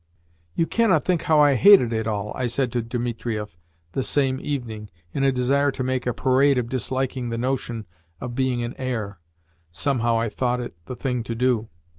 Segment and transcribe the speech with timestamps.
[0.55, 3.55] "You cannot think how I hated it all!" I said to Dimitrieff
[3.91, 7.85] the same evening, in a desire to make a parade of disliking the notion
[8.19, 9.19] of being an heir
[9.71, 11.69] (somehow I thought it the thing to do).